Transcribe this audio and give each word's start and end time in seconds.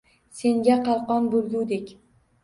Senga 0.37 0.77
qalqon 0.87 1.27
bo’lgudek. 1.35 1.91